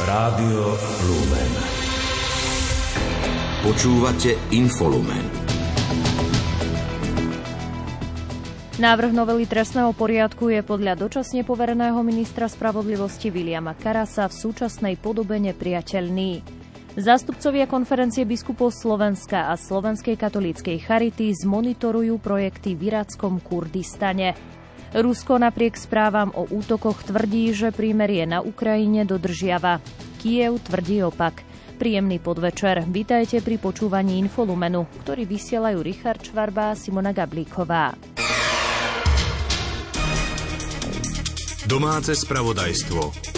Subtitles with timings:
[0.00, 1.52] Rádio Lumen.
[3.60, 5.20] Počúvate Infolumen.
[8.80, 15.36] Návrh novely trestného poriadku je podľa dočasne povereného ministra spravodlivosti Viliama Karasa v súčasnej podobe
[15.36, 16.40] nepriateľný.
[16.96, 24.59] Zástupcovia konferencie biskupov Slovenska a Slovenskej katolíckej charity zmonitorujú projekty v irackom Kurdistane.
[24.90, 29.78] Rusko napriek správam o útokoch tvrdí, že prímerie na Ukrajine dodržiava.
[30.18, 31.46] Kiev tvrdí opak.
[31.78, 32.82] Príjemný podvečer.
[32.90, 37.94] Vítajte pri počúvaní Infolumenu, ktorý vysielajú Richard Čvarba a Simona Gablíková.
[41.70, 43.30] Domáce spravodajstvo.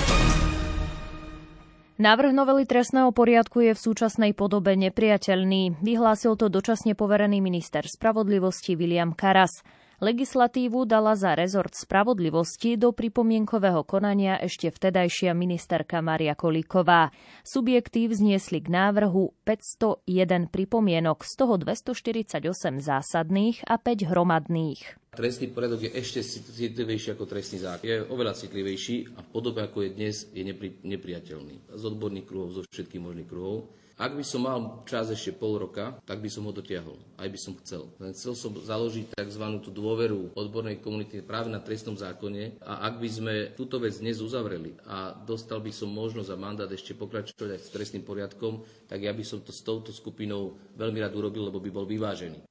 [2.01, 5.85] Návrh novely trestného poriadku je v súčasnej podobe nepriateľný.
[5.85, 9.82] Vyhlásil to dočasne poverený minister spravodlivosti William Karas.
[10.03, 17.15] Legislatívu dala za rezort spravodlivosti do pripomienkového konania ešte vtedajšia ministerka Maria Kolíková.
[17.47, 22.43] Subjekty vzniesli k návrhu 501 pripomienok, z toho 248
[22.83, 24.99] zásadných a 5 hromadných.
[25.15, 26.19] Trestný poriadok je ešte
[26.51, 27.87] citlivejší ako trestný zákon.
[27.87, 31.79] Je oveľa citlivejší a v podobe, ako je dnes, je nepri, nepriateľný.
[31.79, 33.71] Z odborných kruhov, zo všetkých možných kruhov.
[34.01, 36.97] Ak by som mal čas ešte pol roka, tak by som ho dotiahol.
[37.21, 37.93] Aj by som chcel.
[38.01, 39.45] Len chcel som založiť tzv.
[39.61, 44.19] tú dôveru odbornej komunity práve na trestnom zákone a ak by sme túto vec dnes
[44.19, 49.05] uzavreli a dostal by som možnosť a mandát ešte pokračovať aj s trestným poriadkom, tak
[49.05, 52.45] ja by som to s touto skupinou veľmi rád urobil, lebo by bol vyvážený.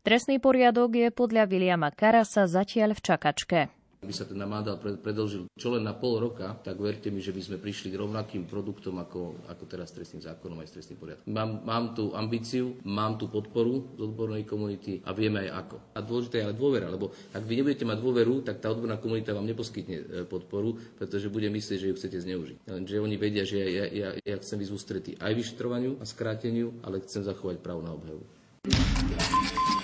[0.00, 3.79] Trestný poriadok je podľa Viliama Karasa zatiaľ v čakačke.
[4.00, 7.42] By sa ten mandát predlžil čo len na pol roka, tak verte mi, že by
[7.44, 11.28] sme prišli k rovnakým produktom ako, ako teraz s trestným zákonom aj s trestným poriadkom.
[11.28, 15.76] Mám, mám tú ambíciu, mám tú podporu z odbornej komunity a vieme aj ako.
[15.92, 19.36] A dôležité je ale dôvera, lebo ak vy nebudete mať dôveru, tak tá odborná komunita
[19.36, 22.56] vám neposkytne e, podporu, pretože bude myslieť, že ju chcete zneužiť.
[22.72, 26.72] Lenže oni vedia, že ja, ja, ja, ja chcem ísť ústretí aj vyšetrovaniu a skráteniu,
[26.80, 28.24] ale chcem zachovať právo na obhajovu.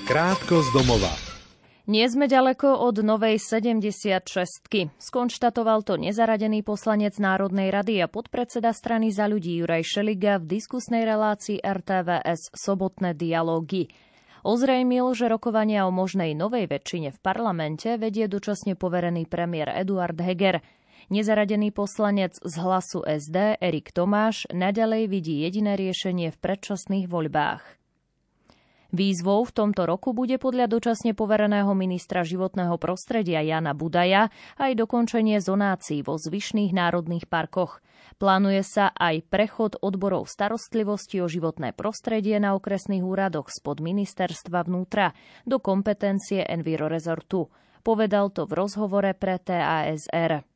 [0.09, 1.36] Krátko z domova.
[1.87, 4.27] Nie sme ďaleko od novej 76.
[4.99, 11.07] Skonštatoval to nezaradený poslanec Národnej rady a podpredseda strany za ľudí Juraj Šeliga v diskusnej
[11.07, 13.87] relácii RTVS Sobotné dialógy.
[14.43, 20.67] Ozrejmil, že rokovania o možnej novej väčšine v parlamente vedie dočasne poverený premiér Eduard Heger.
[21.15, 27.86] Nezaradený poslanec z hlasu SD Erik Tomáš naďalej vidí jediné riešenie v predčasných voľbách.
[28.95, 35.43] Výzvou v tomto roku bude podľa dočasne povereného ministra životného prostredia Jana Budaja aj dokončenie
[35.43, 37.83] zonácií vo zvyšných národných parkoch.
[38.17, 45.13] Plánuje sa aj prechod odborov starostlivosti o životné prostredie na okresných úradoch spod ministerstva vnútra
[45.45, 47.53] do kompetencie Enviro Resortu.
[47.85, 50.56] Povedal to v rozhovore pre TASR.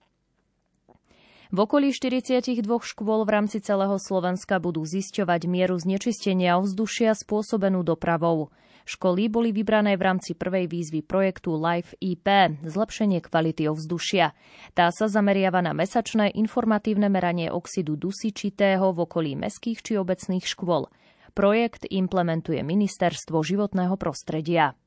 [1.50, 8.54] V okolí 42 škôl v rámci celého Slovenska budú zisťovať mieru znečistenia ovzdušia spôsobenú dopravou.
[8.86, 14.30] Školy boli vybrané v rámci prvej výzvy projektu Life IP zlepšenie kvality ovzdušia.
[14.78, 20.86] Tá sa zameriava na mesačné informatívne meranie oxidu dusičitého v okolí meských či obecných škôl.
[21.34, 24.78] Projekt implementuje Ministerstvo životného prostredia.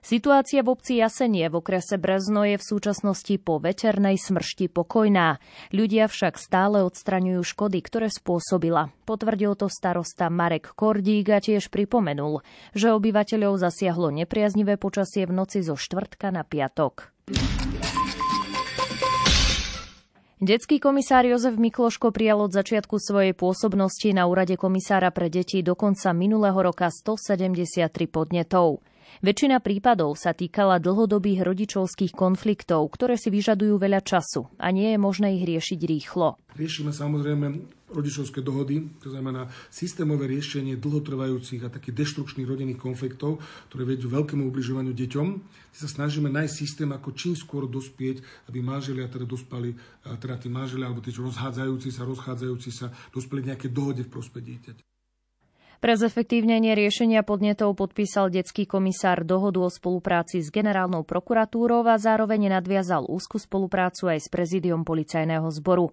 [0.00, 5.36] Situácia v obci Jasenie v okrese Brezno je v súčasnosti po veternej smršti pokojná.
[5.76, 8.88] Ľudia však stále odstraňujú škody, ktoré spôsobila.
[9.04, 12.40] Potvrdil to starosta Marek Kordík a tiež pripomenul,
[12.72, 17.12] že obyvateľov zasiahlo nepriaznivé počasie v noci zo štvrtka na piatok.
[20.40, 25.76] Detský komisár Jozef Mikloško prijal od začiatku svojej pôsobnosti na úrade komisára pre deti do
[25.76, 28.80] konca minulého roka 173 podnetov.
[29.18, 34.98] Väčšina prípadov sa týkala dlhodobých rodičovských konfliktov, ktoré si vyžadujú veľa času a nie je
[35.02, 36.38] možné ich riešiť rýchlo.
[36.54, 37.46] Riešime samozrejme
[37.90, 44.46] rodičovské dohody, to znamená systémové riešenie dlhotrvajúcich a takých deštrukčných rodinných konfliktov, ktoré vedú veľkému
[44.46, 45.26] ubližovaniu deťom.
[45.42, 49.74] My sa snažíme nájsť systém, ako čím skôr dospieť, aby manželia teda dospali,
[50.06, 54.89] teda tí manželia alebo tí rozhádzajúci sa, rozchádzajúci sa, dospeli nejaké dohode v prospech dieťaťa.
[55.80, 62.52] Pre zefektívnenie riešenia podnetov podpísal detský komisár dohodu o spolupráci s generálnou prokuratúrou a zároveň
[62.52, 65.88] nadviazal úzku spoluprácu aj s prezidiom policajného zboru.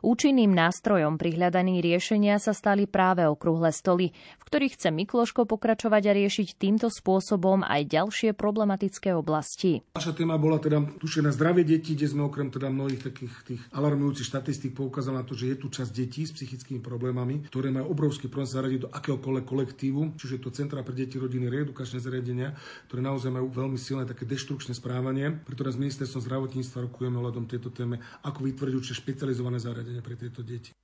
[0.00, 6.02] Účinným nástrojom pri hľadaní riešenia sa stali práve okrúhle stoly, v ktorých chce Mikloško pokračovať
[6.06, 9.82] a riešiť týmto spôsobom aj ďalšie problematické oblasti.
[9.98, 14.28] Naša téma bola teda tušené zdravie detí, kde sme okrem teda mnohých takých tých alarmujúcich
[14.28, 18.30] štatistík poukázali na to, že je tu časť detí s psychickými problémami, ktoré majú obrovský
[18.30, 22.52] problém zaradiť do akéhokoľvek kolektívu, čiže to centra pre deti, rodiny, reedukačné zariadenia,
[22.86, 25.40] ktoré naozaj majú veľmi silné také deštrukčné správanie.
[25.44, 30.16] Preto s ministerstvom zdravotníctva rokujeme ohľadom tejto téme, ako vytvoriť určite špecializované zariadenie zariadenia pre
[30.20, 30.76] tieto deti.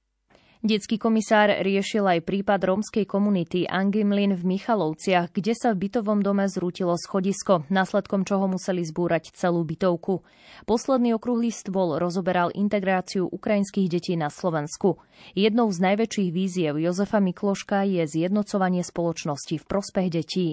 [0.64, 6.48] Detský komisár riešil aj prípad rómskej komunity Angimlin v Michalovciach, kde sa v bytovom dome
[6.48, 10.24] zrútilo schodisko, následkom čoho museli zbúrať celú bytovku.
[10.64, 14.96] Posledný okrúhly stôl rozoberal integráciu ukrajinských detí na Slovensku.
[15.36, 20.48] Jednou z najväčších víziev Jozefa Mikloška je zjednocovanie spoločnosti v prospech detí.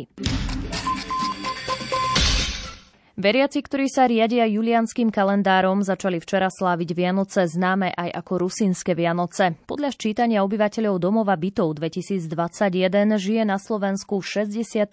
[3.14, 9.54] Veriaci, ktorí sa riadia julianským kalendárom, začali včera sláviť Vianoce, známe aj ako rusínske Vianoce.
[9.70, 14.90] Podľa ščítania obyvateľov domova bytov 2021 žije na Slovensku 63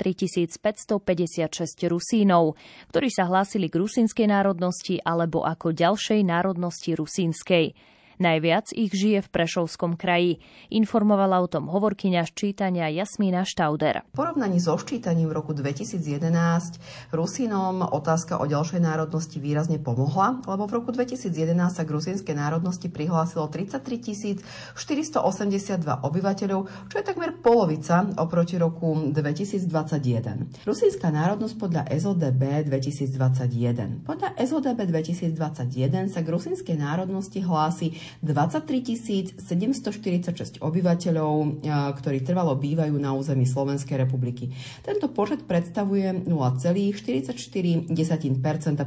[0.53, 2.61] 556 Rusínov,
[2.93, 7.73] ktorí sa hlásili k rusínskej národnosti alebo ako ďalšej národnosti rusínskej.
[8.21, 10.45] Najviac ich žije v Prešovskom kraji.
[10.69, 14.05] Informovala o tom hovorkyňa ščítania Jasmína Štauder.
[14.13, 20.69] V porovnaní so ščítaním v roku 2011 Rusínom otázka o ďalšej národnosti výrazne pomohla, lebo
[20.69, 21.33] v roku 2011
[21.73, 24.45] sa k rusínskej národnosti prihlásilo 33
[24.77, 26.61] 482 obyvateľov,
[26.93, 30.69] čo je takmer polovica oproti roku 2021.
[30.69, 34.05] Rusínska národnosť podľa SODB 2021.
[34.05, 41.63] Podľa SODB 2021 sa k rusínskej národnosti hlási 23 746 obyvateľov,
[41.97, 44.51] ktorí trvalo bývajú na území Slovenskej republiky.
[44.83, 47.89] Tento počet predstavuje 0,44%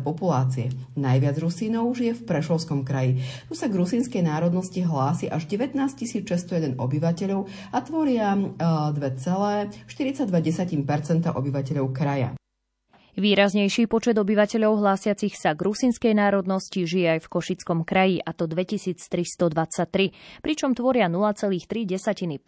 [0.03, 0.69] populácie.
[0.99, 3.23] Najviac Rusínov žije v Prešovskom kraji.
[3.47, 9.79] Tu sa k rusínskej národnosti hlási až 19 601 obyvateľov a tvoria 2,42%
[11.31, 12.35] obyvateľov kraja.
[13.13, 18.49] Výraznejší počet obyvateľov hlásiacich sa k rusinskej národnosti žije aj v Košickom kraji, a to
[18.49, 22.41] 2323, pričom tvoria 0,3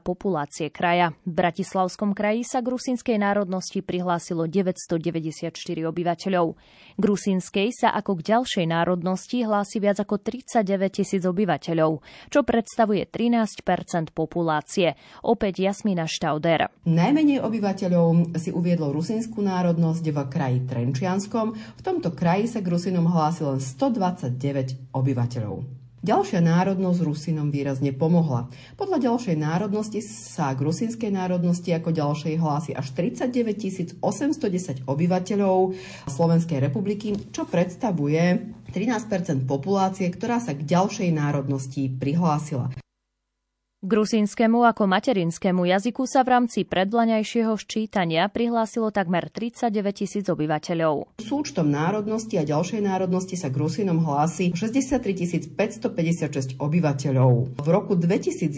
[0.00, 1.12] populácie kraja.
[1.28, 5.52] V Bratislavskom kraji sa k rusinskej národnosti prihlásilo 994
[5.84, 6.56] obyvateľov.
[6.96, 12.00] K rusinskej sa ako k ďalšej národnosti hlási viac ako 39 tisíc obyvateľov,
[12.32, 14.96] čo predstavuje 13% populácie.
[15.20, 16.72] Opäť Jasmina Štauder.
[16.88, 21.46] Najmenej obyvateľov si uviedlo rusinskú národnosť národnosť v kraji Trenčianskom.
[21.54, 25.78] V tomto kraji sa k Rusinom hlási len 129 obyvateľov.
[25.98, 28.46] Ďalšia národnosť Rusinom výrazne pomohla.
[28.78, 35.74] Podľa ďalšej národnosti sa k rusinskej národnosti ako ďalšej hlási až 39 810 obyvateľov
[36.06, 42.70] Slovenskej republiky, čo predstavuje 13% populácie, ktorá sa k ďalšej národnosti prihlásila.
[43.78, 51.22] K gruzínskému ako materinskému jazyku sa v rámci predvlaňajšieho ščítania prihlásilo takmer 39 tisíc obyvateľov.
[51.22, 57.62] Súčtom národnosti a ďalšej národnosti sa Grusínom hlási 63 556 obyvateľov.
[57.62, 58.50] V roku 2011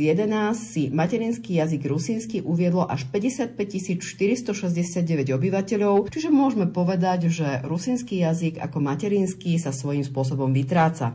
[0.56, 8.56] si materinský jazyk rusínsky uviedlo až 55 469 obyvateľov, čiže môžeme povedať, že rusínsky jazyk
[8.56, 11.12] ako materinský sa svojím spôsobom vytráca.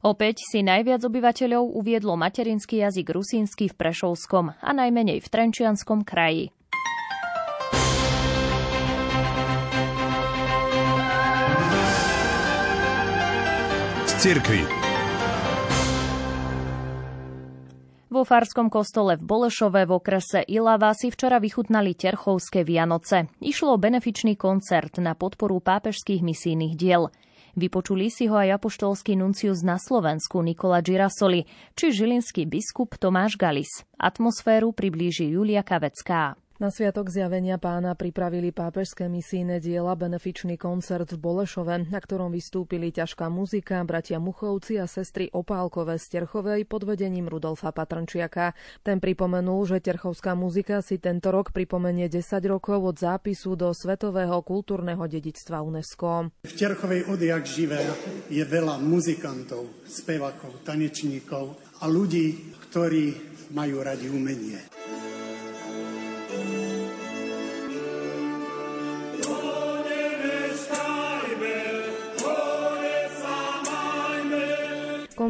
[0.00, 6.48] Opäť si najviac obyvateľov uviedlo materinský jazyk rusínsky v Prešovskom a najmenej v Trenčianskom kraji.
[14.08, 14.64] Z cirkvi.
[18.08, 23.28] Vo Farskom kostole v Bolešove v okrese Ilava si včera vychutnali Terchovské Vianoce.
[23.44, 27.12] Išlo o benefičný koncert na podporu pápežských misijných diel.
[27.58, 31.46] Vypočuli si ho aj apoštolský nuncius na Slovensku Nikola Girasoli
[31.78, 33.86] či žilinský biskup Tomáš Galis.
[33.96, 36.38] Atmosféru priblíži Julia Kavecká.
[36.60, 42.92] Na Sviatok zjavenia pána pripravili pápežské misijné diela benefičný koncert v Bolešove, na ktorom vystúpili
[42.92, 48.52] ťažká muzika, bratia Muchovci a sestry Opálkové z Terchovej pod vedením Rudolfa Patrančiaka.
[48.84, 54.44] Ten pripomenul, že terchovská muzika si tento rok pripomenie 10 rokov od zápisu do Svetového
[54.44, 56.28] kultúrneho dedičstva UNESCO.
[56.44, 57.80] V Terchovej odjak živé
[58.28, 63.16] je veľa muzikantov, spevakov, tanečníkov a ľudí, ktorí
[63.56, 64.60] majú radi umenie.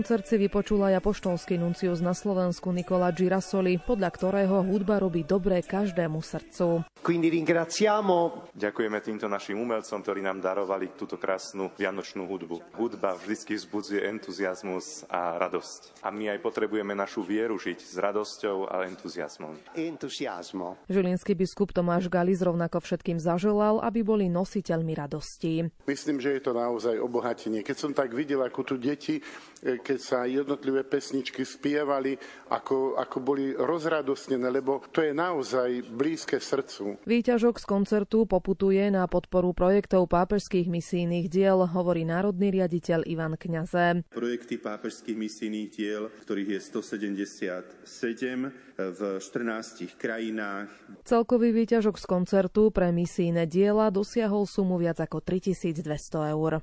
[0.01, 5.61] Koncert si vypočul aj apoštolský nuncius na Slovensku Nikola Girasoli, podľa ktorého hudba robí dobre
[5.61, 6.89] každému srdcu.
[7.01, 12.77] Ďakujeme týmto našim umelcom, ktorí nám darovali túto krásnu vianočnú hudbu.
[12.77, 16.05] Hudba vždy vzbudzuje entuziasmus a radosť.
[16.05, 19.57] A my aj potrebujeme našu vieru žiť s radosťou a entuziasmom.
[19.73, 20.77] Entuziasmo.
[20.93, 25.73] Žilinský biskup Tomáš Galis rovnako všetkým zaželal, aby boli nositeľmi radosti.
[25.89, 27.65] Myslím, že je to naozaj obohatenie.
[27.65, 29.17] Keď som tak videl, ako tu deti
[29.65, 32.13] e, keď sa jednotlivé pesničky spievali,
[32.53, 36.90] ako, ako boli rozradosnené, lebo to je naozaj blízke srdcu.
[36.91, 37.07] Bohu.
[37.07, 44.03] Výťažok z koncertu poputuje na podporu projektov pápežských misijných diel, hovorí národný riaditeľ Ivan Kňaze.
[44.11, 50.69] Projekty pápežských misijných diel, ktorých je 177 v 14 krajinách.
[51.07, 56.63] Celkový výťažok z koncertu pre misijné diela dosiahol sumu viac ako 3200 eur.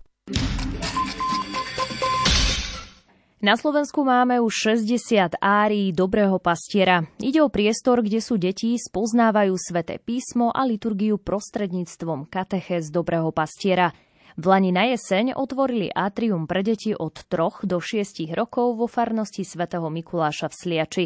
[3.48, 7.08] Na Slovensku máme už 60 árií dobrého pastiera.
[7.16, 13.96] Ide o priestor, kde sú deti spoznávajú sveté písmo a liturgiu prostredníctvom katechez dobrého pastiera.
[14.36, 19.48] V Lani na jeseň otvorili atrium pre deti od 3 do 6 rokov vo farnosti
[19.48, 21.06] svätého Mikuláša v Sliači.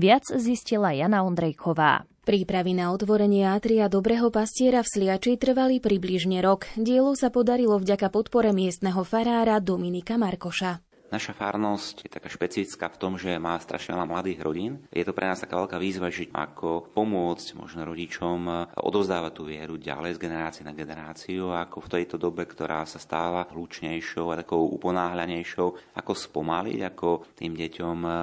[0.00, 2.08] Viac zistila Jana Ondrejková.
[2.24, 6.72] Prípravy na otvorenie Atria Dobrého pastiera v Sliači trvali približne rok.
[6.72, 10.91] Dielo sa podarilo vďaka podpore miestneho farára Dominika Markoša.
[11.12, 14.80] Naša farnosť je taká špecifická v tom, že má strašne veľa mladých rodín.
[14.88, 19.76] Je to pre nás taká veľká výzva, že ako pomôcť možno rodičom odovzdávať tú vieru
[19.76, 24.72] ďalej z generácie na generáciu, ako v tejto dobe, ktorá sa stáva hlučnejšou a takou
[24.72, 28.16] uponáhľanejšou, ako spomaliť, ako tým deťom eh,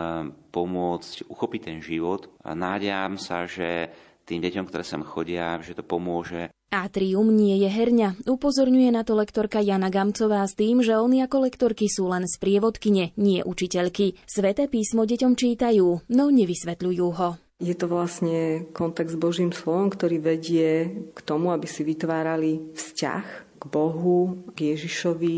[0.50, 2.26] pomôcť uchopiť ten život.
[2.42, 3.94] Nádejam sa, že
[4.26, 9.18] tým deťom, ktoré sem chodia, že to pomôže Atrium nie je herňa, upozorňuje na to
[9.18, 14.22] lektorka Jana Gamcová s tým, že oni ako lektorky sú len sprievodkyne, nie učiteľky.
[14.30, 17.42] Sveté písmo deťom čítajú, no nevysvetľujú ho.
[17.58, 23.26] Je to vlastne kontext s Božím slovom, ktorý vedie k tomu, aby si vytvárali vzťah
[23.60, 25.38] k Bohu, k Ježišovi,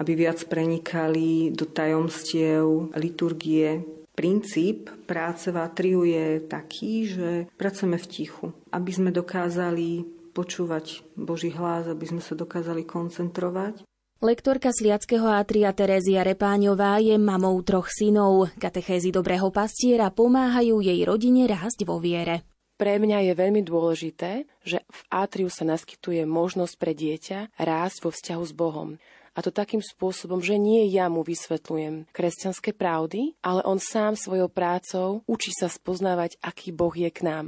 [0.00, 3.84] aby viac prenikali do tajomstiev liturgie.
[4.12, 11.52] Princíp práce v atriu je taký, že pracujeme v tichu, aby sme dokázali počúvať Boží
[11.52, 13.84] hlas, aby sme sa dokázali koncentrovať.
[14.22, 18.54] Lektorka Sliackého atria Terézia Repáňová je mamou troch synov.
[18.54, 22.46] Katechézy dobrého pastiera pomáhajú jej rodine rásť vo viere.
[22.78, 28.10] Pre mňa je veľmi dôležité, že v atriu sa naskytuje možnosť pre dieťa rásť vo
[28.14, 28.88] vzťahu s Bohom.
[29.34, 34.46] A to takým spôsobom, že nie ja mu vysvetľujem kresťanské pravdy, ale on sám svojou
[34.46, 37.46] prácou učí sa spoznávať, aký Boh je k nám.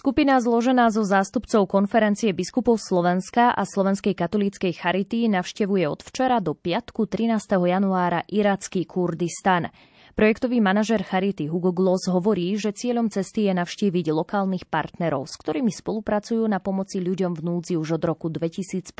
[0.00, 6.56] Skupina zložená zo zástupcov konferencie biskupov Slovenska a Slovenskej katolíckej charity navštevuje od včera do
[6.56, 7.36] piatku 13.
[7.68, 9.68] januára iracký Kurdistan.
[10.18, 15.70] Projektový manažer Charity Hugo Gloss hovorí, že cieľom cesty je navštíviť lokálnych partnerov, s ktorými
[15.70, 18.90] spolupracujú na pomoci ľuďom v núdzi už od roku 2015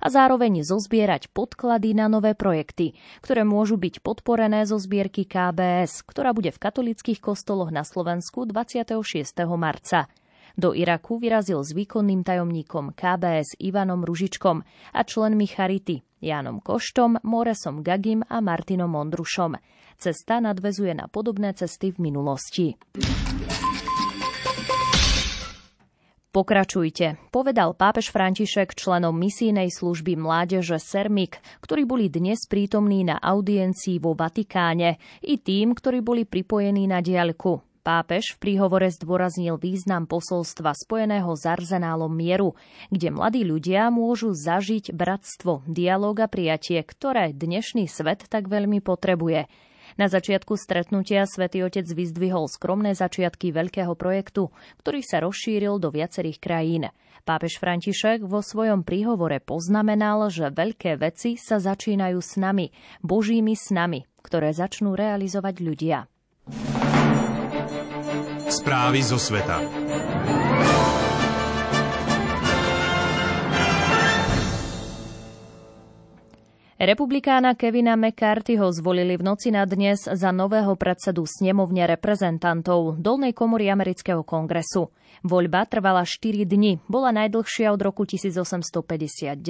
[0.00, 6.32] a zároveň zozbierať podklady na nové projekty, ktoré môžu byť podporené zo zbierky KBS, ktorá
[6.32, 8.96] bude v katolických kostoloch na Slovensku 26.
[9.60, 10.08] marca.
[10.56, 14.64] Do Iraku vyrazil s výkonným tajomníkom KBS Ivanom Ružičkom
[14.96, 19.60] a členmi Charity Jánom Koštom, Moresom Gagim a Martinom Ondrušom.
[19.96, 22.76] Cesta nadvezuje na podobné cesty v minulosti.
[26.36, 33.96] Pokračujte, povedal pápež František členom misijnej služby mládeže Sermik, ktorí boli dnes prítomní na audiencii
[33.96, 37.64] vo Vatikáne, i tým, ktorí boli pripojení na diaľku.
[37.80, 42.52] Pápež v príhovore zdôraznil význam posolstva spojeného s arzenálom mieru,
[42.92, 49.48] kde mladí ľudia môžu zažiť bratstvo, dialóg a prijatie, ktoré dnešný svet tak veľmi potrebuje.
[49.96, 54.52] Na začiatku stretnutia svätý Otec vyzdvihol skromné začiatky veľkého projektu,
[54.84, 56.92] ktorý sa rozšíril do viacerých krajín.
[57.24, 64.04] Pápež František vo svojom príhovore poznamenal, že veľké veci sa začínajú s nami, božími snami,
[64.20, 65.98] ktoré začnú realizovať ľudia.
[68.46, 69.85] Správy zo sveta.
[76.76, 83.72] Republikána Kevina McCarthyho zvolili v noci na dnes za nového predsedu snemovne reprezentantov dolnej komory
[83.72, 84.92] amerického kongresu.
[85.24, 89.40] Voľba trvala 4 dni, bola najdlhšia od roku 1859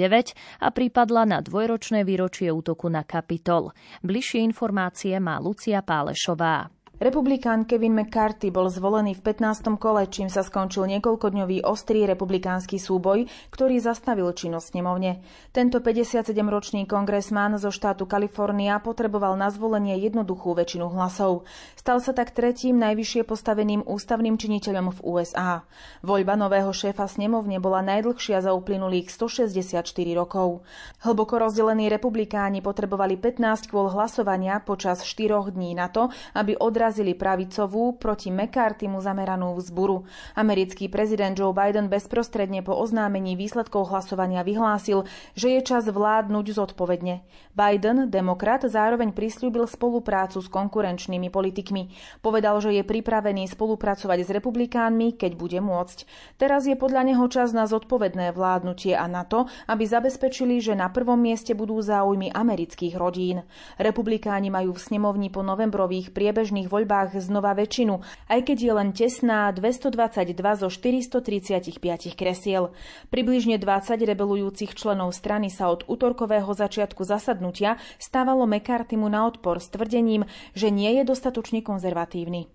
[0.63, 3.75] a prípadla na dvojročné výročie útoku na Kapitol.
[4.07, 6.76] Bližšie informácie má Lucia Pálešová.
[6.97, 9.77] Republikán Kevin McCarthy bol zvolený v 15.
[9.77, 15.21] kole, čím sa skončil niekoľkodňový ostrý republikánsky súboj, ktorý zastavil činnosť snemovne.
[15.53, 21.45] Tento 57-ročný kongresman zo štátu Kalifornia potreboval na zvolenie jednoduchú väčšinu hlasov.
[21.77, 25.69] Stal sa tak tretím najvyššie postaveným ústavným činiteľom v USA.
[26.01, 29.85] Voľba nového šéfa snemovne bola najdlhšia za uplynulých 164
[30.17, 30.65] rokov.
[31.05, 37.19] Hlboko rozdelení republikáni potrebovali 15 kvôl hlasovania počas 4 dní na to, aby odrazili vyrazili
[37.19, 40.07] pravicovú proti McCarthymu zameranú vzburu.
[40.39, 45.03] Americký prezident Joe Biden bezprostredne po oznámení výsledkov hlasovania vyhlásil,
[45.35, 47.27] že je čas vládnuť zodpovedne.
[47.51, 51.91] Biden, demokrat, zároveň prislúbil spoluprácu s konkurenčnými politikmi.
[52.23, 56.07] Povedal, že je pripravený spolupracovať s republikánmi, keď bude môcť.
[56.39, 60.87] Teraz je podľa neho čas na zodpovedné vládnutie a na to, aby zabezpečili, že na
[60.87, 63.43] prvom mieste budú záujmy amerických rodín.
[63.75, 69.49] Republikáni majú v snemovni po novembrových priebežných voľbách znova väčšinu, aj keď je len tesná
[69.49, 71.81] 222 zo 435
[72.13, 72.69] kresiel.
[73.09, 79.73] Približne 20 rebelujúcich členov strany sa od útorkového začiatku zasadnutia stávalo McCarthymu na odpor s
[79.73, 82.45] tvrdením, že nie je dostatočne konzervatívny.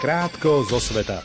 [0.00, 1.22] Krátko zo sveta.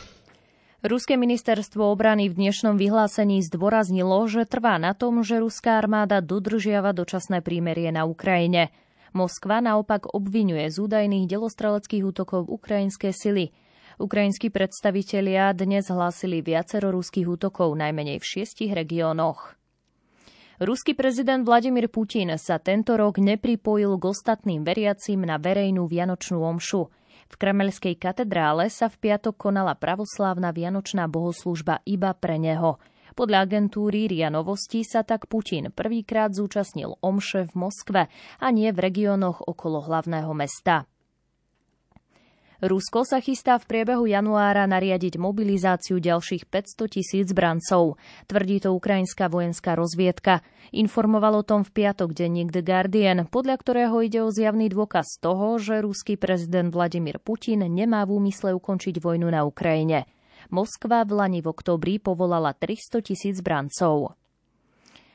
[0.78, 6.94] Ruské ministerstvo obrany v dnešnom vyhlásení zdôraznilo, že trvá na tom, že ruská armáda dodržiava
[6.94, 8.70] dočasné prímerie na Ukrajine.
[9.16, 13.54] Moskva naopak obvinuje z údajných delostreleckých útokov ukrajinské sily.
[13.98, 19.58] Ukrajinskí predstavitelia dnes hlásili viacero ruských útokov, najmenej v šiestich regiónoch.
[20.58, 26.90] Ruský prezident Vladimír Putin sa tento rok nepripojil k ostatným veriacim na verejnú vianočnú omšu.
[27.28, 32.82] V Kremelskej katedrále sa v piatok konala pravoslávna vianočná bohoslužba iba pre neho.
[33.18, 38.02] Podľa agentúry RIA Novosti sa tak Putin prvýkrát zúčastnil omše v Moskve
[38.38, 40.86] a nie v regiónoch okolo hlavného mesta.
[42.62, 47.98] Rusko sa chystá v priebehu januára nariadiť mobilizáciu ďalších 500 tisíc zbrancov.
[48.30, 50.46] Tvrdí to ukrajinská vojenská rozviedka.
[50.70, 55.58] Informoval o tom v piatok denník The Guardian, podľa ktorého ide o zjavný dôkaz toho,
[55.58, 60.06] že ruský prezident Vladimír Putin nemá v úmysle ukončiť vojnu na Ukrajine.
[60.48, 64.16] Moskva v Lani v oktobri povolala 300 tisíc zbrancov.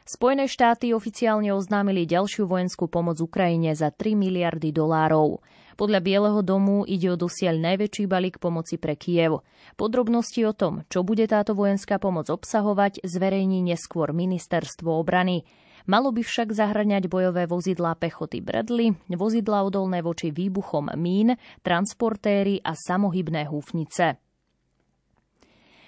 [0.04, 5.40] Spojené štáty oficiálne oznámili ďalšiu vojenskú pomoc Ukrajine za 3 miliardy dolárov.
[5.74, 9.42] Podľa Bieleho domu ide o dosiaľ najväčší balík pomoci pre Kiev.
[9.80, 15.48] Podrobnosti o tom, čo bude táto vojenská pomoc obsahovať, zverejní neskôr ministerstvo obrany.
[15.88, 22.76] Malo by však zahrňať bojové vozidlá pechoty Bradley, vozidlá odolné voči výbuchom mín, transportéry a
[22.76, 24.20] samohybné húfnice.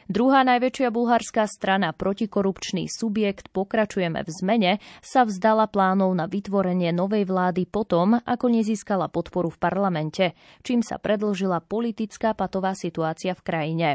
[0.06, 4.72] Druhá najväčšia bulharská strana, protikorupčný subjekt Pokračujeme v zmene,
[5.02, 11.02] sa vzdala plánov na vytvorenie novej vlády potom, ako nezískala podporu v parlamente, čím sa
[11.02, 13.90] predlžila politická patová situácia v krajine.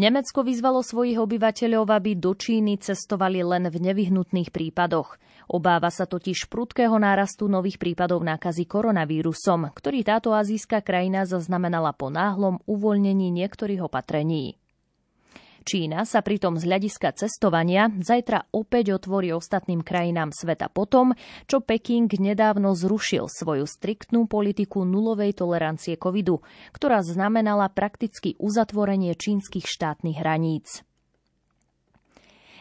[0.00, 5.20] Nemecko vyzvalo svojich obyvateľov, aby do Číny cestovali len v nevyhnutných prípadoch.
[5.52, 12.08] Obáva sa totiž prudkého nárastu nových prípadov nákazy koronavírusom, ktorý táto azijská krajina zaznamenala po
[12.08, 14.61] náhlom uvoľnení niektorých opatrení.
[15.62, 21.14] Čína sa pritom z hľadiska cestovania zajtra opäť otvorí ostatným krajinám sveta potom,
[21.46, 26.42] čo Peking nedávno zrušil svoju striktnú politiku nulovej tolerancie covidu,
[26.74, 30.82] ktorá znamenala prakticky uzatvorenie čínskych štátnych hraníc.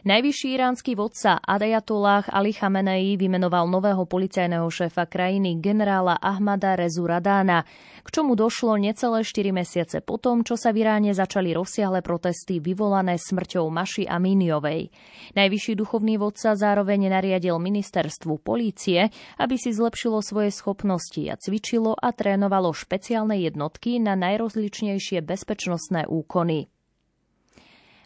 [0.01, 7.69] Najvyšší iránsky vodca Adayatollah Ali Khamenei vymenoval nového policajného šéfa krajiny generála Ahmada Rezu Radána,
[8.01, 13.21] k čomu došlo necelé 4 mesiace potom, čo sa v Iráne začali rozsiahle protesty vyvolané
[13.21, 14.89] smrťou Maši Amíniovej.
[15.37, 19.05] Najvyšší duchovný vodca zároveň nariadil ministerstvu polície,
[19.37, 26.73] aby si zlepšilo svoje schopnosti a cvičilo a trénovalo špeciálne jednotky na najrozličnejšie bezpečnostné úkony.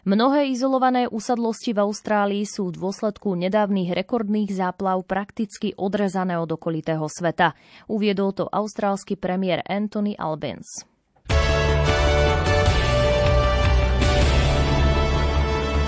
[0.06, 7.10] Mnohé izolované usadlosti v Austrálii sú v dôsledku nedávnych rekordných záplav prakticky odrezané od okolitého
[7.10, 7.58] sveta.
[7.90, 10.86] Uviedol to austrálsky premiér Anthony Albans.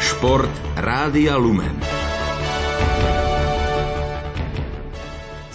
[0.03, 1.79] Šport Rádia Lumen.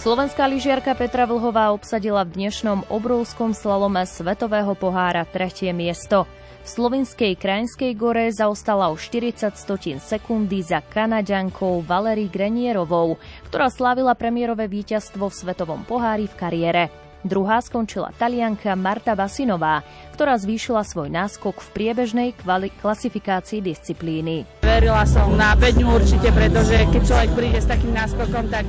[0.00, 6.24] Slovenská lyžiarka Petra Vlhová obsadila v dnešnom obrovskom slalome Svetového pohára tretie miesto.
[6.64, 13.20] V slovinskej Krajinskej gore zaostala o 40 stotín sekundy za Kanaďankou Valery Grenierovou,
[13.52, 16.84] ktorá slávila premiérové víťazstvo v Svetovom pohári v kariére.
[17.20, 19.84] Druhá skončila talianka Marta Basinová,
[20.16, 24.48] ktorá zvýšila svoj náskok v priebežnej kvali- klasifikácii disciplíny.
[24.64, 28.64] Verila som na 5 určite, pretože keď človek príde s takým náskokom, tak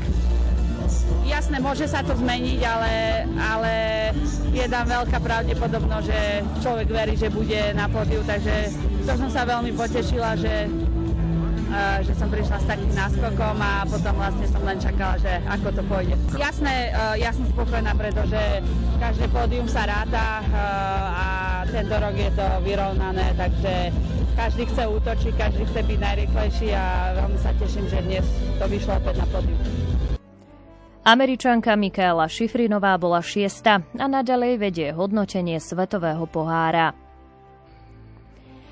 [1.26, 2.94] Jasné, môže sa to zmeniť, ale,
[3.34, 3.74] ale
[4.54, 6.22] je tam veľká pravdepodobnosť, že
[6.62, 8.70] človek verí, že bude na pódiu, takže
[9.04, 10.70] to som sa veľmi potešila, že,
[12.06, 15.82] že som prišla s takým náskokom a potom vlastne som len čakala, že ako to
[15.90, 16.16] pôjde.
[16.38, 18.62] Jasné, ja som spokojná, pretože
[19.02, 20.46] každé pódium sa ráta
[21.10, 21.26] a
[21.68, 23.90] tento rok je to vyrovnané, takže
[24.38, 28.26] každý chce útočiť, každý chce byť najrychlejší a veľmi sa teším, že dnes
[28.62, 29.60] to vyšlo opäť na pódium.
[31.06, 37.05] Američanka Michaela Šifrinová bola šiesta a naďalej vedie hodnotenie svetového pohára.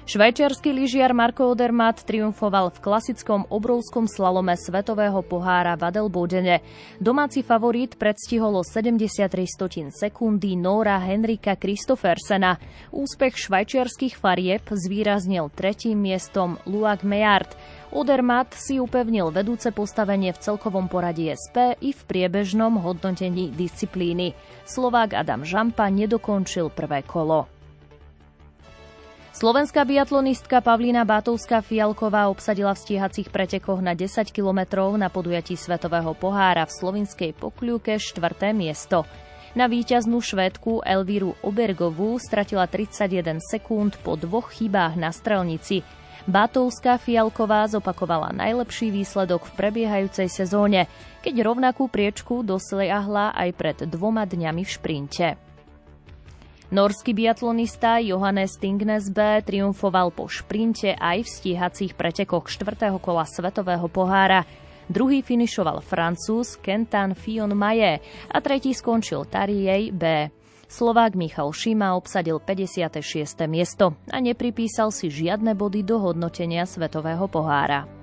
[0.04, 6.60] Švajčiarsky lyžiar Marko Odermatt triumfoval v klasickom obrovskom slalome svetového pohára v Adelbodene.
[7.00, 12.60] Domáci favorit predstihol o 73 stotín sekundy Nora Henrika Kristofersena.
[12.92, 17.56] Úspech švajčiarských farieb zvýraznil tretím miestom Luak Mejard.
[17.96, 24.36] Odermatt si upevnil vedúce postavenie v celkovom poradí SP i v priebežnom hodnotení disciplíny.
[24.68, 27.53] Slovák Adam Žampa nedokončil prvé kolo.
[29.34, 36.14] Slovenská biatlonistka Pavlína Bátovská Fialková obsadila v stíhacích pretekoch na 10 kilometrov na podujatí Svetového
[36.14, 39.10] pohára v slovinskej pokľúke štvrté miesto.
[39.58, 45.82] Na víťaznú švédku Elvíru Obergovú stratila 31 sekúnd po dvoch chybách na strelnici.
[46.30, 50.86] Bátovská Fialková zopakovala najlepší výsledok v prebiehajúcej sezóne,
[51.26, 55.28] keď rovnakú priečku dosiahla aj pred dvoma dňami v šprinte.
[56.74, 64.42] Norský biatlonista Johannes Tingnesbø triumfoval po šprinte aj v stíhacích pretekoch štvrtého kola Svetového pohára.
[64.90, 70.34] Druhý finišoval Francúz Kentan Fion Maje a tretí skončil Tariej B.
[70.66, 73.06] Slovák Michal Šima obsadil 56.
[73.46, 78.03] miesto a nepripísal si žiadne body do hodnotenia Svetového pohára.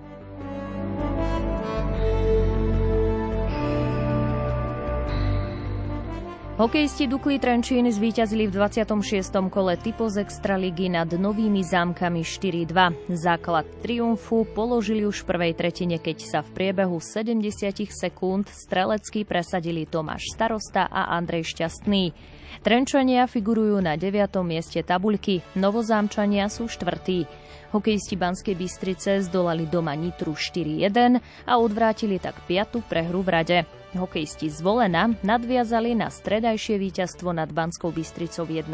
[6.60, 9.32] Hokejisti Dukly Trenčín zvíťazili v 26.
[9.48, 13.16] kole Typos Extraligy nad Novými zámkami 4-2.
[13.16, 17.48] Základ triumfu položili už v prvej tretine, keď sa v priebehu 70
[17.88, 22.12] sekúnd strelecky presadili Tomáš Starosta a Andrej Šťastný.
[22.60, 24.28] Trenčania figurujú na 9.
[24.44, 27.24] mieste tabuľky, Novozámčania sú štvrtí.
[27.72, 33.79] Hokejisti Banskej Bystrice zdolali doma Nitru 4-1 a odvrátili tak piatu prehru v rade.
[33.90, 38.70] Hokejisti z Volena nadviazali na stredajšie víťazstvo nad Banskou Bystricou 1-0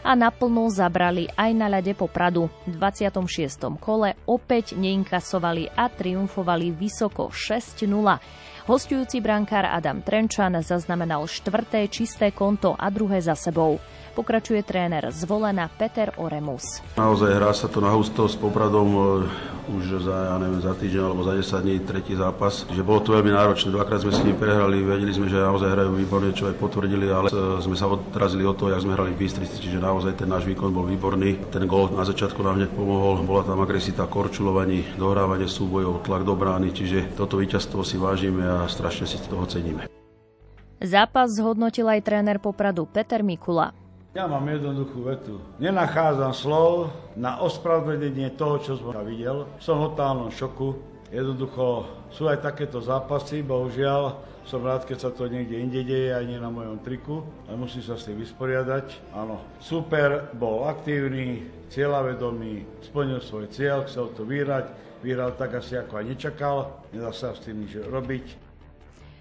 [0.00, 2.48] a naplno zabrali aj na ľade Popradu.
[2.64, 3.76] V 26.
[3.76, 7.84] kole opäť neinkasovali a triumfovali vysoko 6-0.
[8.68, 13.80] Hostujúci brankár Adam Trenčan zaznamenal štvrté čisté konto a druhé za sebou.
[14.12, 16.84] Pokračuje tréner zvolená Peter Oremus.
[16.98, 19.00] Naozaj hrá sa to na husto s Popradom e,
[19.70, 22.66] už za, ja neviem, za týždeň alebo za 10 dní tretí zápas.
[22.74, 25.94] Že bolo to veľmi náročné, dvakrát sme s nimi prehrali, vedeli sme, že naozaj hrajú
[25.94, 29.20] výborne, čo aj potvrdili, ale e, sme sa odrazili od toho, jak sme hrali v
[29.22, 31.54] Bystrici, čiže naozaj ten náš výkon bol výborný.
[31.54, 36.34] Ten gol na začiatku nám hneď pomohol, bola tam agresita, korčulovaní, dohrávanie súbojov, tlak do
[36.34, 39.86] brány, čiže toto víťazstvo si vážime a strašne si toho ceníme.
[40.80, 43.76] Zápas zhodnotil aj tréner Popradu Peter Mikula.
[44.10, 45.38] Ja mám jednoduchú vetu.
[45.62, 49.46] Nenachádzam slov na ospravedlnenie toho, čo som videl.
[49.62, 50.74] Som v totálnom šoku.
[51.14, 54.18] Jednoducho sú aj takéto zápasy, bohužiaľ.
[54.48, 57.86] Som rád, keď sa to niekde inde deje, aj nie na mojom triku, ale musím
[57.86, 59.14] sa s tým vysporiadať.
[59.14, 66.00] Áno, super, bol aktívny, cieľavedomý, splnil svoj cieľ, chcel to vyhrať, vyhral tak asi ako
[66.00, 66.56] aj nečakal,
[66.92, 68.50] nedá sa s tým nič robiť.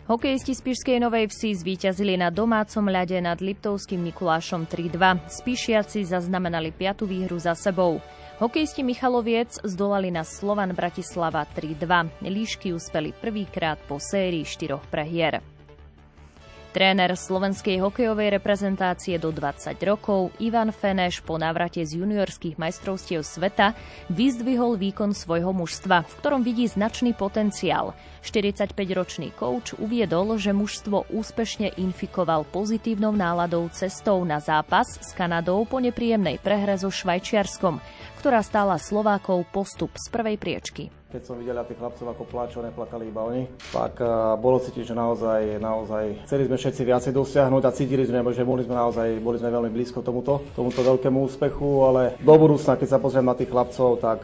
[0.09, 5.29] Hokejisti z Pišskej Novej Vsi zvíťazili na domácom ľade nad Liptovským Mikulášom 3-2.
[5.29, 8.01] Spišiaci zaznamenali piatu výhru za sebou.
[8.41, 12.25] Hokejisti Michaloviec zdolali na Slovan Bratislava 3-2.
[12.25, 15.45] Líšky uspeli prvýkrát po sérii štyroch prehier.
[16.79, 23.75] Tréner slovenskej hokejovej reprezentácie do 20 rokov Ivan Feneš po návrate z juniorských majstrovstiev sveta
[24.07, 27.91] vyzdvihol výkon svojho mužstva, v ktorom vidí značný potenciál.
[28.23, 35.83] 45-ročný kouč uviedol, že mužstvo úspešne infikoval pozitívnou náladou cestou na zápas s Kanadou po
[35.83, 37.83] nepríjemnej prehre so Švajčiarskom,
[38.23, 43.09] ktorá stála Slovákov postup z prvej priečky keď som videl tých chlapcov ako pláču, neplakali
[43.09, 47.73] iba oni, tak uh, bolo cítiť, že naozaj, naozaj chceli sme všetci viacej dosiahnuť a
[47.73, 52.13] cítili sme, že mohli sme naozaj, boli sme veľmi blízko tomuto, tomuto veľkému úspechu, ale
[52.21, 54.21] do budúcna, keď sa pozriem na tých chlapcov, tak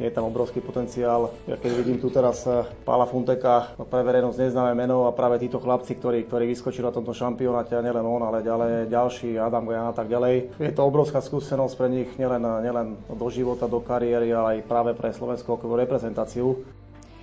[0.00, 1.36] je tam obrovský potenciál.
[1.44, 2.48] Ja keď vidím tu teraz
[2.88, 6.96] Pála Funteka, no pre verejnosť neznáme meno a práve títo chlapci, ktorí, ktorí vyskočili na
[6.96, 10.56] tomto šampionáte, nielen on, ale ďalej ďalší, Adam Gojan a tak ďalej.
[10.56, 14.96] Je to obrovská skúsenosť pre nich, nielen, nielen do života, do kariéry, ale aj práve
[14.96, 16.62] pre slovenskú reprezentáciu reprezentáciu.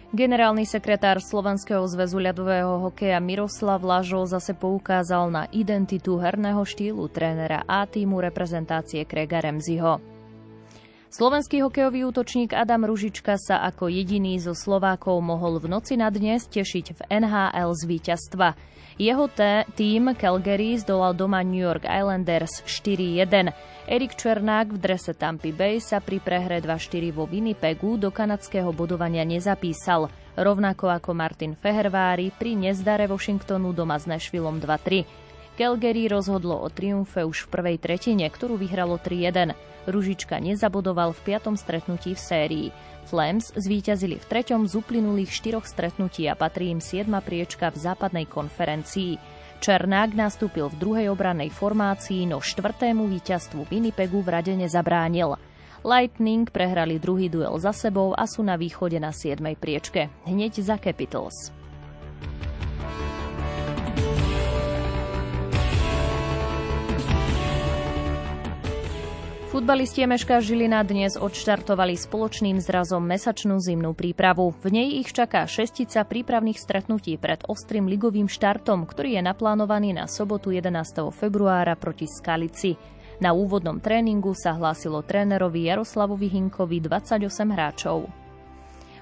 [0.09, 7.61] Generálny sekretár Slovenského zväzu ľadového hokeja Miroslav Lažo zase poukázal na identitu herného štýlu trénera
[7.69, 10.01] A týmu reprezentácie Krega Remziho.
[11.09, 16.45] Slovenský hokejový útočník Adam Ružička sa ako jediný zo Slovákov mohol v noci na dnes
[16.45, 18.53] tešiť v NHL z víťazstva.
[19.01, 19.25] Jeho
[19.73, 23.25] tým Calgary zdolal doma New York Islanders 4-1.
[23.89, 29.25] Erik Černák v drese Tampa Bay sa pri prehre 2-4 vo Winnipegu do kanadského bodovania
[29.25, 30.13] nezapísal.
[30.37, 35.28] rovnako ako Martin Fehervári pri nezdare Washingtonu doma s Nashvillom 2-3.
[35.59, 39.51] Calgary rozhodlo o triumfe už v prvej tretine, ktorú vyhralo 3-1.
[39.91, 42.67] Ružička nezabodoval v piatom stretnutí v sérii.
[43.11, 48.31] Flames zvíťazili v treťom z uplynulých štyroch stretnutí a patrí im siedma priečka v západnej
[48.31, 49.19] konferencii.
[49.59, 55.35] Černák nastúpil v druhej obrannej formácii, no štvrtému víťazstvu Winnipegu v rade nezabránil.
[55.83, 59.43] Lightning prehrali druhý duel za sebou a sú na východe na 7.
[59.59, 61.51] priečke, hneď za Capitals.
[69.59, 74.55] Futbalisti Meška Žilina dnes odštartovali spoločným zrazom mesačnú zimnú prípravu.
[74.55, 80.07] V nej ich čaká šestica prípravných stretnutí pred ostrým ligovým štartom, ktorý je naplánovaný na
[80.07, 81.11] sobotu 11.
[81.11, 82.79] februára proti Skalici.
[83.19, 88.07] Na úvodnom tréningu sa hlásilo trénerovi Jaroslavovi Hinkovi 28 hráčov.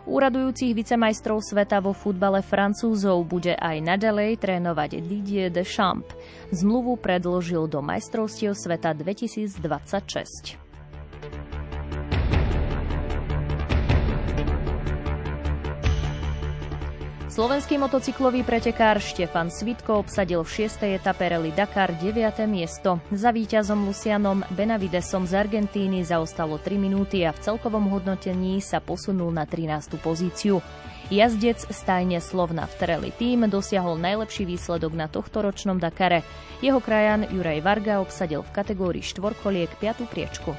[0.08, 6.16] Úradujúcich vicemajstrov sveta vo futbale Francúzov bude aj naďalej trénovať Didier Deschamps.
[6.56, 10.56] Zmluvu predložil do majstrovstiev sveta 2026.
[17.38, 20.98] Slovenský motocyklový pretekár Štefan Svitko obsadil v 6.
[20.98, 22.18] etape Rally Dakar 9.
[22.50, 22.98] miesto.
[23.14, 29.30] Za víťazom Lucianom Benavidesom z Argentíny zaostalo 3 minúty a v celkovom hodnotení sa posunul
[29.30, 30.02] na 13.
[30.02, 30.66] pozíciu.
[31.14, 36.26] Jazdec stajne Slovna v Trelli tým dosiahol najlepší výsledok na tohtoročnom Dakare.
[36.66, 40.10] Jeho krajan Juraj Varga obsadil v kategórii štvorkoliek 5.
[40.10, 40.58] priečku.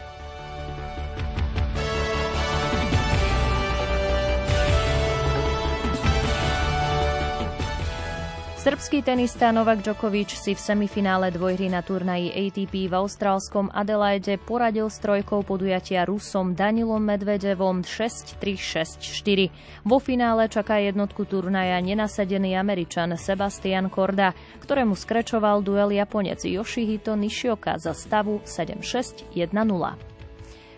[8.69, 14.93] Srbský tenista Novak Djokovic si v semifinále dvojhry na turnaji ATP v austrálskom Adelaide poradil
[14.93, 19.49] s trojkou podujatia Rusom Danilom Medvedevom 6-3-6-4.
[19.89, 27.81] Vo finále čaká jednotku turnaja nenasadený Američan Sebastian Korda, ktorému skrečoval duel Japonec Yoshihito Nishioka
[27.81, 30.18] za stavu 7-6-1-0.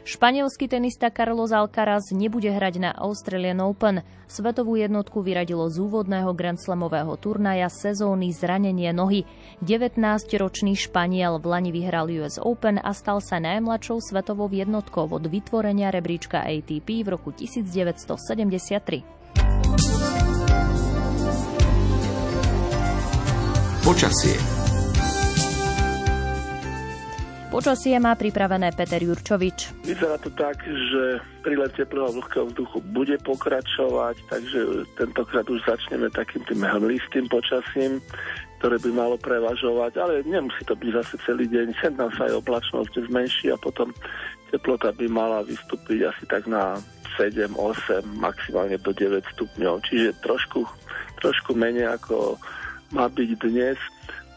[0.01, 4.01] Španielský tenista Carlos Alcaraz nebude hrať na Australian Open.
[4.25, 9.29] Svetovú jednotku vyradilo z úvodného Grand Slamového turnaja sezóny zranenie nohy.
[9.61, 15.93] 19-ročný Španiel v Lani vyhral US Open a stal sa najmladšou svetovou jednotkou od vytvorenia
[15.93, 19.05] rebríčka ATP v roku 1973.
[23.85, 24.50] Počasie
[27.51, 29.83] Počasie má pripravené Peter Jurčovič.
[29.83, 36.47] Vyzerá to tak, že prílet teplého vlhkého vzduchu bude pokračovať, takže tentokrát už začneme takým
[36.47, 37.99] tým hmlistým počasím,
[38.63, 41.75] ktoré by malo prevažovať, ale nemusí to byť zase celý deň.
[41.83, 43.91] Sem tam sa aj oblačnosť zmenší a potom
[44.55, 46.79] teplota by mala vystúpiť asi tak na
[47.19, 49.83] 7, 8, maximálne do 9 stupňov.
[49.91, 50.63] Čiže trošku,
[51.19, 52.39] trošku menej ako
[52.95, 53.75] má byť dnes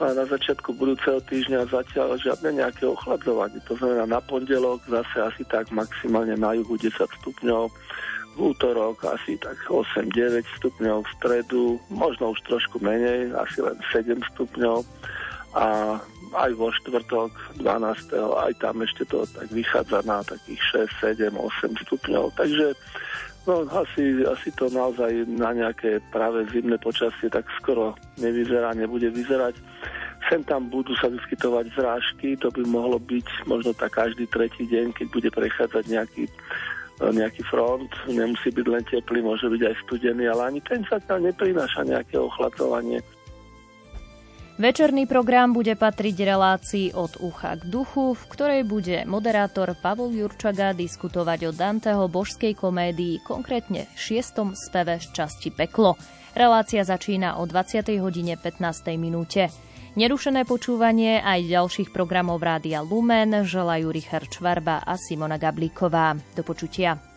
[0.02, 3.62] na začiatku budúceho týždňa zatiaľ žiadne nejaké ochladzovanie.
[3.70, 7.70] To znamená na pondelok zase asi tak maximálne na juhu 10 stupňov,
[8.34, 14.18] v útorok asi tak 8-9 stupňov, v stredu možno už trošku menej, asi len 7
[14.34, 14.82] stupňov
[15.54, 16.02] a
[16.34, 18.18] aj vo štvrtok 12.
[18.18, 22.34] aj tam ešte to tak vychádza na takých 6, 7, 8 stupňov.
[22.34, 22.74] Takže
[23.44, 29.60] No asi, asi to naozaj na nejaké práve zimné počasie tak skoro nevyzerá, nebude vyzerať.
[30.32, 34.96] Sem tam budú sa vyskytovať zrážky, to by mohlo byť možno tak každý tretí deň,
[34.96, 36.24] keď bude prechádzať nejaký,
[37.04, 37.92] e, nejaký front.
[38.08, 42.16] Nemusí byť len teplý, môže byť aj studený, ale ani ten sa tam neprináša nejaké
[42.16, 43.04] ochladzovanie.
[44.54, 50.78] Večerný program bude patriť relácii od ucha k duchu, v ktorej bude moderátor Pavol Jurčaga
[50.78, 55.98] diskutovať o Danteho božskej komédii, konkrétne šiestom speve z časti Peklo.
[56.38, 57.98] Relácia začína o 20.
[57.98, 58.94] hodine 15.
[58.94, 59.50] minúte.
[59.98, 66.14] Nerušené počúvanie aj ďalších programov Rádia Lumen želajú Richard Čvarba a Simona Gablíková.
[66.38, 67.13] Do počutia.